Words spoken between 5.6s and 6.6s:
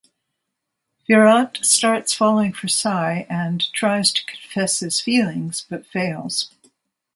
but fails.